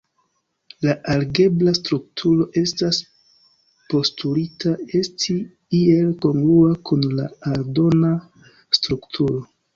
[0.85, 3.01] La algebra strukturo estas
[3.95, 5.37] postulita esti
[5.83, 8.13] iel kongrua kun la aldona
[8.81, 9.41] strukturo.